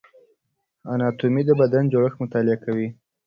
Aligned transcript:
اناتومي 0.93 1.43
د 1.45 1.51
بدن 1.61 1.83
جوړښت 1.93 2.17
مطالعه 2.23 2.57
کوي 2.65 2.87